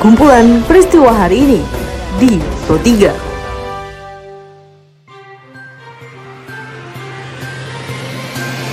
[0.00, 1.60] kumpulan peristiwa hari ini
[2.16, 3.12] di Pro 3.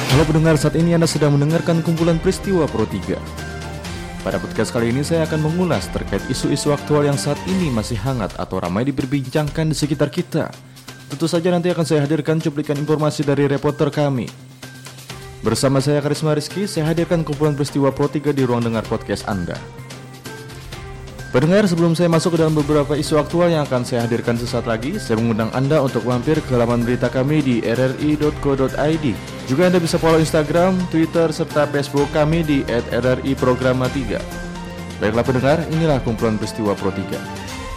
[0.07, 3.19] Halo pendengar, saat ini Anda sedang mendengarkan kumpulan peristiwa Pro 3.
[4.23, 8.31] Pada podcast kali ini saya akan mengulas terkait isu-isu aktual yang saat ini masih hangat
[8.39, 10.47] atau ramai diperbincangkan di sekitar kita.
[11.11, 14.31] Tentu saja nanti akan saya hadirkan cuplikan informasi dari reporter kami.
[15.43, 19.76] Bersama saya Karisma Rizky, saya hadirkan kumpulan peristiwa Pro 3 di ruang dengar podcast Anda.
[21.37, 24.97] Pendengar, sebelum saya masuk ke dalam beberapa isu aktual yang akan saya hadirkan sesaat lagi,
[24.97, 29.05] saya mengundang Anda untuk mampir ke laman berita kami di rri.co.id.
[29.45, 34.17] Juga Anda bisa follow Instagram, Twitter, serta Facebook kami di @rri_programa3.
[34.97, 37.05] Baiklah pendengar, inilah kumpulan peristiwa Pro 3.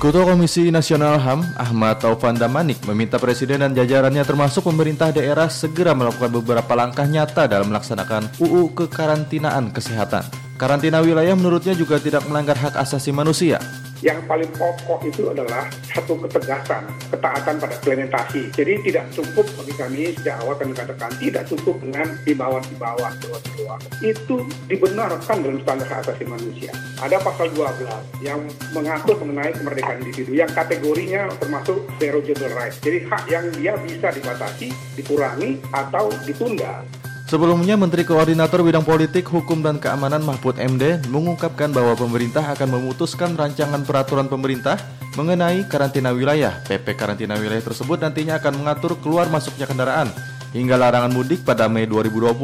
[0.00, 5.92] Ketua Komisi Nasional HAM, Ahmad Taufan Damanik, meminta Presiden dan jajarannya termasuk pemerintah daerah segera
[5.92, 10.49] melakukan beberapa langkah nyata dalam melaksanakan UU Kekarantinaan Kesehatan.
[10.60, 13.56] Karantina wilayah menurutnya juga tidak melanggar hak asasi manusia.
[14.04, 18.52] Yang paling pokok itu adalah satu ketegasan, ketaatan pada implementasi.
[18.52, 23.80] Jadi tidak cukup bagi kami sejak awal kami katakan tidak cukup dengan himbauan-himbauan doa-doa.
[24.04, 26.76] Itu dibenarkan dalam standar hak asasi manusia.
[27.00, 28.44] Ada pasal 12 yang
[28.76, 32.76] mengatur mengenai kemerdekaan individu yang kategorinya termasuk derogative rights.
[32.84, 36.84] Jadi hak yang dia bisa dibatasi, dikurangi atau ditunda.
[37.30, 43.38] Sebelumnya, Menteri Koordinator Bidang Politik, Hukum, dan Keamanan Mahfud MD mengungkapkan bahwa pemerintah akan memutuskan
[43.38, 44.74] rancangan peraturan pemerintah
[45.14, 46.58] mengenai karantina wilayah.
[46.66, 50.10] PP karantina wilayah tersebut nantinya akan mengatur keluar masuknya kendaraan
[50.50, 52.34] hingga larangan mudik pada Mei 2020.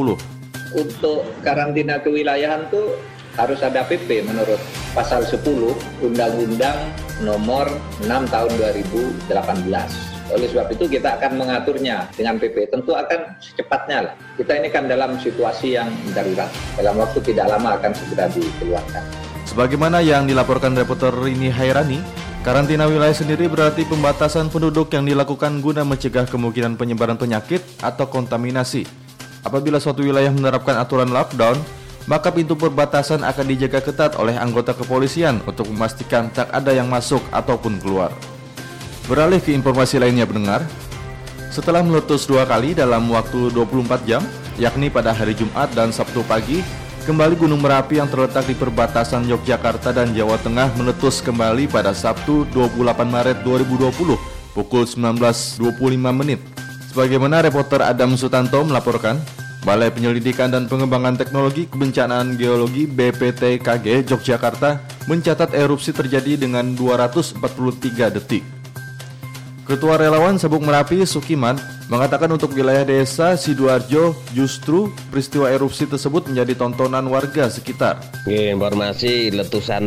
[0.79, 2.95] Untuk karantina kewilayahan itu
[3.35, 4.63] harus ada PP menurut
[4.95, 5.43] pasal 10
[5.99, 6.79] Undang-Undang
[7.27, 7.67] nomor
[8.07, 8.51] 6 tahun
[9.35, 10.16] 2018.
[10.35, 12.67] Oleh sebab itu kita akan mengaturnya dengan PP.
[12.75, 14.15] Tentu akan secepatnya lah.
[14.35, 16.51] Kita ini kan dalam situasi yang darurat.
[16.75, 19.03] Dalam waktu tidak lama akan segera dikeluarkan.
[19.47, 22.03] Sebagaimana yang dilaporkan reporter Rini Hairani,
[22.43, 28.83] karantina wilayah sendiri berarti pembatasan penduduk yang dilakukan guna mencegah kemungkinan penyebaran penyakit atau kontaminasi.
[29.47, 31.55] Apabila suatu wilayah menerapkan aturan lockdown,
[32.11, 37.23] maka pintu perbatasan akan dijaga ketat oleh anggota kepolisian untuk memastikan tak ada yang masuk
[37.31, 38.11] ataupun keluar.
[39.07, 40.67] Beralih ke informasi lainnya pendengar,
[41.55, 44.19] setelah meletus dua kali dalam waktu 24 jam,
[44.59, 46.59] yakni pada hari Jumat dan Sabtu pagi,
[47.07, 52.51] kembali Gunung Merapi yang terletak di perbatasan Yogyakarta dan Jawa Tengah meletus kembali pada Sabtu
[52.51, 54.19] 28 Maret 2020
[54.59, 55.63] pukul 19.25
[56.11, 56.43] menit.
[56.91, 59.23] Sebagaimana reporter Adam Sutanto melaporkan,
[59.63, 68.56] Balai Penyelidikan dan Pengembangan Teknologi Kebencanaan Geologi BPTKG Yogyakarta mencatat erupsi terjadi dengan 243 detik.
[69.67, 76.59] Ketua Relawan Sabuk Merapi Sukiman mengatakan untuk wilayah desa Sidoarjo justru peristiwa erupsi tersebut menjadi
[76.59, 78.03] tontonan warga sekitar.
[78.27, 79.87] Informasi letusan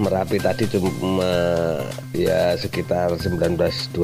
[0.00, 1.78] Merapi tadi cuma
[2.10, 3.94] ya sekitar 1925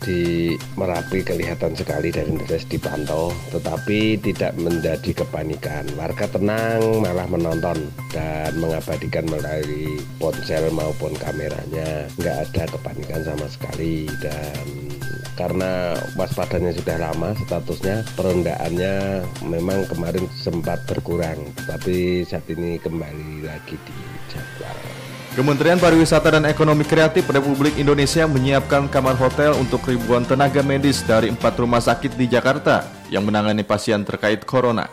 [0.00, 5.84] di Merapi kelihatan sekali dari interest dipantau tetapi tidak menjadi kepanikan.
[6.00, 12.08] Warga tenang malah menonton dan mengabadikan melalui ponsel maupun kameranya.
[12.16, 14.93] Nggak ada kepanikan sama sekali dan
[15.34, 23.74] karena waspadanya sudah lama statusnya perendahannya memang kemarin sempat berkurang tapi saat ini kembali lagi
[23.74, 23.96] di
[24.30, 24.78] jadwal.
[25.34, 31.26] Kementerian Pariwisata dan Ekonomi Kreatif Republik Indonesia menyiapkan kamar hotel untuk ribuan tenaga medis dari
[31.26, 34.86] empat rumah sakit di Jakarta yang menangani pasien terkait corona.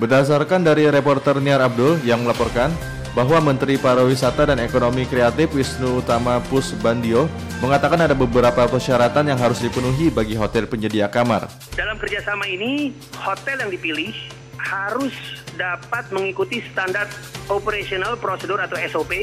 [0.00, 2.72] Berdasarkan dari reporter Niar Abdul yang melaporkan,
[3.14, 7.30] bahwa Menteri Pariwisata dan Ekonomi Kreatif Wisnu Utama Pusbandio
[7.62, 11.46] mengatakan ada beberapa persyaratan yang harus dipenuhi bagi hotel penyedia kamar.
[11.78, 12.90] Dalam kerjasama ini,
[13.22, 14.12] hotel yang dipilih
[14.58, 15.14] harus
[15.54, 17.06] dapat mengikuti standar
[17.46, 19.22] operational prosedur atau SOP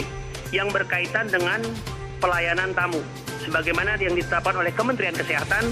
[0.56, 1.60] yang berkaitan dengan
[2.24, 3.04] pelayanan tamu,
[3.44, 5.68] sebagaimana yang ditetapkan oleh Kementerian Kesehatan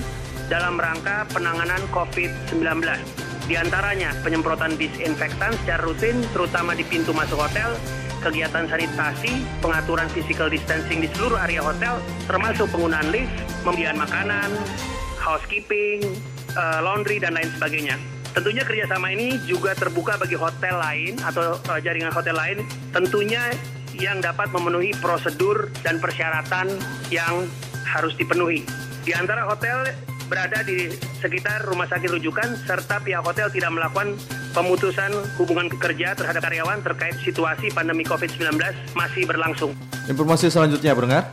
[0.51, 2.83] dalam rangka penanganan COVID-19.
[3.49, 7.73] Di antaranya penyemprotan disinfektan secara rutin, terutama di pintu masuk hotel,
[8.19, 13.31] kegiatan sanitasi, pengaturan physical distancing di seluruh area hotel, termasuk penggunaan lift,
[13.63, 14.51] pembelian makanan,
[15.19, 16.03] housekeeping,
[16.55, 17.95] uh, laundry, dan lain sebagainya.
[18.29, 22.61] Tentunya kerjasama ini juga terbuka bagi hotel lain atau uh, jaringan hotel lain,
[22.93, 23.51] tentunya
[23.97, 26.71] yang dapat memenuhi prosedur dan persyaratan
[27.09, 27.49] yang
[27.89, 28.63] harus dipenuhi.
[29.03, 29.89] Di antara hotel
[30.29, 34.13] berada di sekitar rumah sakit rujukan serta pihak hotel tidak melakukan
[34.53, 35.09] pemutusan
[35.41, 38.61] hubungan kerja terhadap karyawan terkait situasi pandemi COVID-19
[38.93, 39.73] masih berlangsung.
[40.05, 41.25] Informasi selanjutnya pendengar.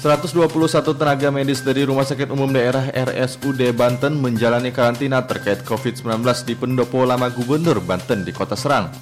[0.00, 0.46] 121
[0.94, 7.02] tenaga medis dari Rumah Sakit Umum Daerah RSUD Banten menjalani karantina terkait COVID-19 di Pendopo
[7.02, 8.92] Lama Gubernur Banten di Kota Serang.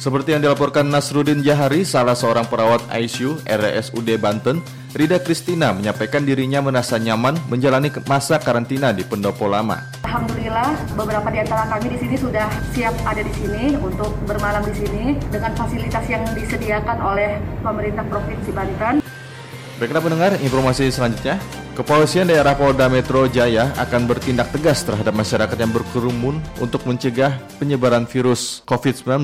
[0.00, 6.58] Seperti yang dilaporkan Nasruddin Jahari, salah seorang perawat ICU RSUD Banten, Rida Kristina menyampaikan dirinya
[6.58, 9.86] merasa nyaman menjalani masa karantina di pendopo lama.
[10.02, 14.74] Alhamdulillah beberapa di antara kami di sini sudah siap ada di sini untuk bermalam di
[14.74, 18.98] sini dengan fasilitas yang disediakan oleh pemerintah Provinsi Banten.
[19.78, 21.38] Baiklah pendengar, informasi selanjutnya.
[21.78, 28.10] Kepolisian daerah Polda Metro Jaya akan bertindak tegas terhadap masyarakat yang berkerumun untuk mencegah penyebaran
[28.10, 29.22] virus COVID-19.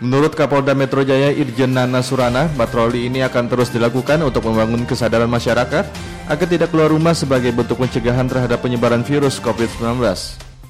[0.00, 5.28] Menurut Kapolda Metro Jaya Irjen Nana Surana, patroli ini akan terus dilakukan untuk membangun kesadaran
[5.28, 5.84] masyarakat
[6.24, 10.00] agar tidak keluar rumah sebagai bentuk pencegahan terhadap penyebaran virus COVID-19.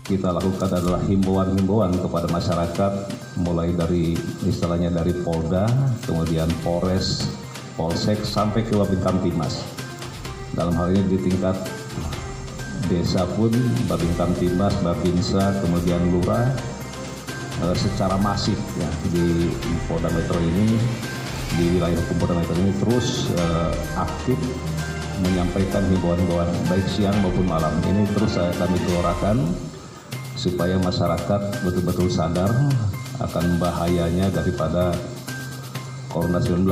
[0.03, 2.93] Kita lakukan adalah himbauan-himbauan kepada masyarakat
[3.39, 5.71] mulai dari istilahnya dari Polda,
[6.11, 7.31] kemudian Polres,
[7.79, 9.63] Polsek sampai ke Babinkan Timas.
[10.59, 11.55] Dalam hal ini di tingkat
[12.91, 13.55] desa pun
[13.87, 16.51] Babinkan Timas, Babinsa, kemudian Lurah,
[17.77, 19.53] secara masif ya di
[19.85, 20.81] Polda Metro ini
[21.57, 24.39] di wilayah hukum Polda Metro ini terus uh, aktif
[25.21, 29.45] menyampaikan himbauan-himbauan baik siang maupun malam ini terus saya kami keluarkan
[30.41, 32.49] supaya masyarakat betul-betul sadar
[33.21, 34.97] akan bahayanya daripada
[36.09, 36.65] Corona 19.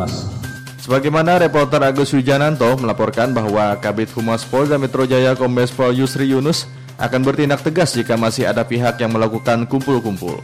[0.80, 6.64] Sebagaimana reporter Agus Wijananto melaporkan bahwa Kabit Humas Polda Metro Jaya Kombes Pol Yusri Yunus
[6.96, 10.40] akan bertindak tegas jika masih ada pihak yang melakukan kumpul-kumpul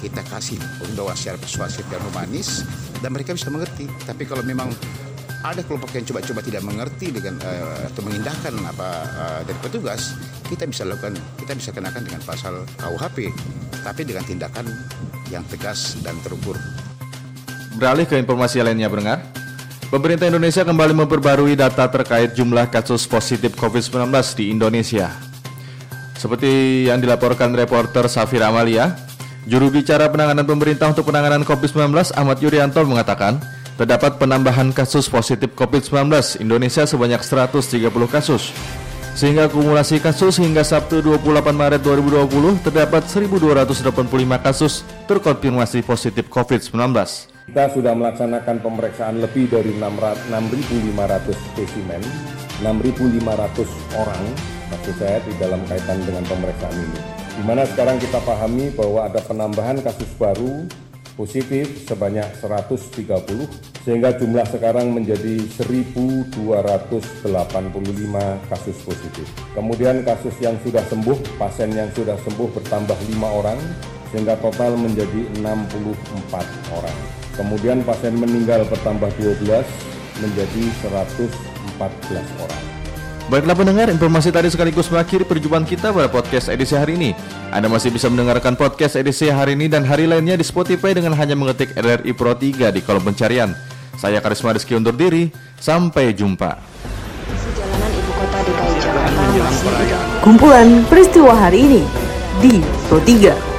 [0.00, 2.64] kita kasih pembawa secara persuasif dan humanis
[3.00, 3.88] dan mereka bisa mengerti.
[4.04, 4.68] Tapi kalau memang
[5.40, 10.12] ada kelompok yang coba-coba tidak mengerti dengan uh, atau mengindahkan apa uh, dari petugas,
[10.52, 13.32] kita bisa lakukan, kita bisa kenakan dengan pasal KUHP,
[13.80, 14.68] tapi dengan tindakan
[15.32, 16.60] yang tegas dan terukur.
[17.80, 19.24] Beralih ke informasi lainnya, pendengar.
[19.90, 25.10] Pemerintah Indonesia kembali memperbarui data terkait jumlah kasus positif COVID-19 di Indonesia.
[26.14, 28.92] Seperti yang dilaporkan reporter Safir Amalia,
[29.48, 33.40] Juru bicara penanganan pemerintah untuk penanganan COVID-19 Ahmad Yuryanto mengatakan,
[33.80, 36.12] terdapat penambahan kasus positif COVID-19
[36.44, 38.52] Indonesia sebanyak 130 kasus.
[39.16, 46.76] Sehingga akumulasi kasus hingga Sabtu 28 Maret 2020 terdapat 1.285 kasus terkonfirmasi positif COVID-19.
[47.48, 50.36] Kita sudah melaksanakan pemeriksaan lebih dari 6.500
[51.32, 52.04] spesimen,
[52.60, 54.24] 6.500 orang
[54.70, 59.20] maksud saya di dalam kaitan dengan pemeriksaan ini di mana sekarang kita pahami bahwa ada
[59.22, 60.66] penambahan kasus baru
[61.20, 63.04] positif sebanyak 130
[63.84, 66.32] sehingga jumlah sekarang menjadi 1.285
[68.48, 69.26] kasus positif.
[69.52, 73.60] Kemudian kasus yang sudah sembuh, pasien yang sudah sembuh bertambah 5 orang
[74.10, 76.96] sehingga total menjadi 64 orang.
[77.36, 79.64] Kemudian pasien meninggal bertambah 12
[80.20, 82.79] menjadi 114 orang.
[83.30, 87.14] Baiklah pendengar, informasi tadi sekaligus mengakhiri perjumpaan kita pada podcast edisi hari ini.
[87.54, 91.38] Anda masih bisa mendengarkan podcast edisi hari ini dan hari lainnya di Spotify dengan hanya
[91.38, 93.54] mengetik RRI Pro 3 di kolom pencarian.
[93.94, 95.30] Saya Karisma Rizky undur diri,
[95.62, 96.58] sampai jumpa.
[100.26, 101.82] Kumpulan peristiwa hari ini
[102.42, 102.58] di
[102.90, 103.49] Pro 3.